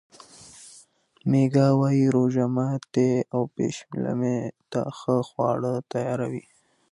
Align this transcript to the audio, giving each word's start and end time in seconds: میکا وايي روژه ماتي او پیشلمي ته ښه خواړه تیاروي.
میکا 1.29 1.65
وايي 1.79 2.07
روژه 2.15 2.45
ماتي 2.55 3.11
او 3.33 3.41
پیشلمي 3.55 4.37
ته 4.71 4.81
ښه 4.97 5.15
خواړه 5.29 5.73
تیاروي. 5.93 6.45